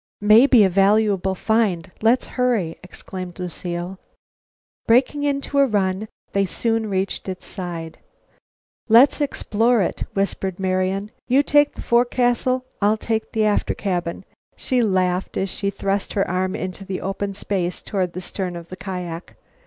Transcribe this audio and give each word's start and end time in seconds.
"May 0.21 0.47
be 0.47 0.63
a 0.63 0.69
valuable 0.69 1.35
find. 1.35 1.91
Let's 2.01 2.25
hurry," 2.33 2.75
exclaimed 2.83 3.37
Lucile. 3.37 3.99
Breaking 4.87 5.21
into 5.23 5.59
a 5.59 5.67
run, 5.67 6.07
they 6.31 6.47
soon 6.47 6.89
reached 6.89 7.29
its 7.29 7.45
side. 7.45 7.99
"Let's 8.89 9.21
explore 9.21 9.79
it!" 9.83 10.05
whispered 10.15 10.59
Marian. 10.59 11.11
"You 11.27 11.43
take 11.43 11.75
the 11.75 11.83
forecastle 11.83 12.55
and 12.55 12.63
I'll 12.89 12.97
take 12.97 13.31
the 13.31 13.45
after 13.45 13.75
cabin," 13.75 14.25
she 14.55 14.81
laughed, 14.81 15.37
as 15.37 15.49
she 15.49 15.69
thrust 15.69 16.13
her 16.13 16.27
arm 16.27 16.55
into 16.55 16.83
the 16.83 16.99
open 17.01 17.35
space 17.35 17.79
toward 17.83 18.13
the 18.13 18.21
stern 18.21 18.55
of 18.55 18.69
the 18.69 18.77
kiak. 18.77 19.35